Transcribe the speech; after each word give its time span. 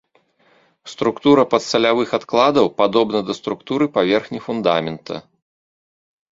Структура 0.93 1.43
падсалявых 1.51 2.15
адкладаў 2.19 2.71
падобна 2.83 3.19
да 3.29 3.33
структуры 3.43 3.85
паверхні 4.01 4.39
фундамента. 4.49 5.15